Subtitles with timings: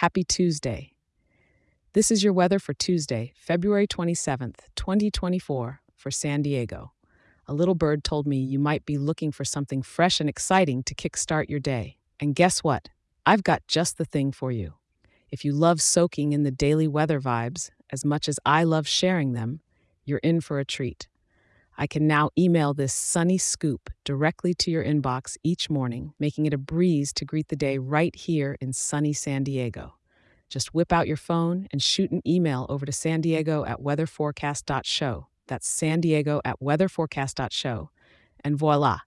[0.00, 0.94] Happy Tuesday.
[1.92, 6.92] This is your weather for Tuesday, February 27th, 2024, for San Diego.
[7.46, 10.94] A little bird told me you might be looking for something fresh and exciting to
[10.94, 11.98] kickstart your day.
[12.18, 12.88] And guess what?
[13.26, 14.72] I've got just the thing for you.
[15.30, 19.34] If you love soaking in the daily weather vibes as much as I love sharing
[19.34, 19.60] them,
[20.06, 21.08] you're in for a treat.
[21.80, 26.52] I can now email this sunny scoop directly to your inbox each morning, making it
[26.52, 29.94] a breeze to greet the day right here in sunny San Diego.
[30.50, 35.26] Just whip out your phone and shoot an email over to san diego at weatherforecast.show.
[35.46, 37.88] That's san diego at weatherforecast.show.
[38.44, 38.98] And voila,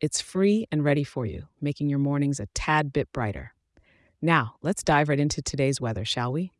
[0.00, 3.54] it's free and ready for you, making your mornings a tad bit brighter.
[4.22, 6.52] Now, let's dive right into today's weather, shall we?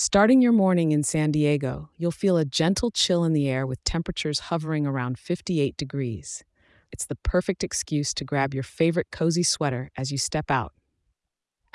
[0.00, 3.82] Starting your morning in San Diego, you'll feel a gentle chill in the air with
[3.82, 6.44] temperatures hovering around 58 degrees.
[6.92, 10.72] It's the perfect excuse to grab your favorite cozy sweater as you step out.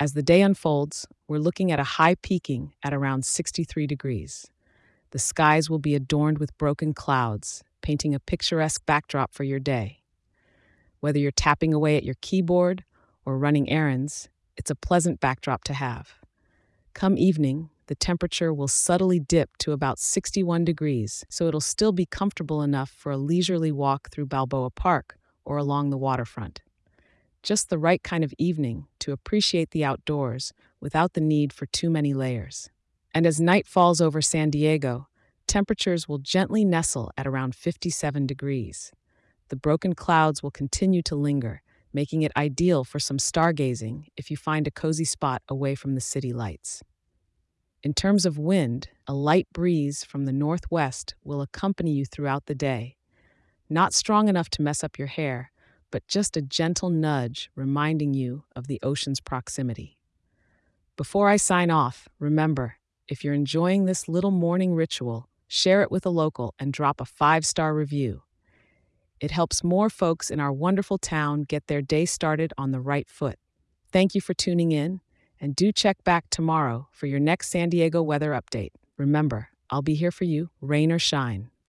[0.00, 4.46] As the day unfolds, we're looking at a high peaking at around 63 degrees.
[5.10, 10.00] The skies will be adorned with broken clouds, painting a picturesque backdrop for your day.
[11.00, 12.84] Whether you're tapping away at your keyboard
[13.26, 16.14] or running errands, it's a pleasant backdrop to have.
[16.94, 22.06] Come evening, the temperature will subtly dip to about 61 degrees, so it'll still be
[22.06, 26.62] comfortable enough for a leisurely walk through Balboa Park or along the waterfront.
[27.42, 31.90] Just the right kind of evening to appreciate the outdoors without the need for too
[31.90, 32.70] many layers.
[33.14, 35.08] And as night falls over San Diego,
[35.46, 38.92] temperatures will gently nestle at around 57 degrees.
[39.48, 41.60] The broken clouds will continue to linger,
[41.92, 46.00] making it ideal for some stargazing if you find a cozy spot away from the
[46.00, 46.82] city lights.
[47.84, 52.54] In terms of wind, a light breeze from the northwest will accompany you throughout the
[52.54, 52.96] day.
[53.68, 55.52] Not strong enough to mess up your hair,
[55.90, 59.98] but just a gentle nudge reminding you of the ocean's proximity.
[60.96, 62.76] Before I sign off, remember
[63.06, 67.04] if you're enjoying this little morning ritual, share it with a local and drop a
[67.04, 68.22] five star review.
[69.20, 73.10] It helps more folks in our wonderful town get their day started on the right
[73.10, 73.38] foot.
[73.92, 75.02] Thank you for tuning in,
[75.44, 78.70] and do check back tomorrow for your next San Diego weather update.
[78.96, 81.50] Remember, I'll be here for you, rain or shine.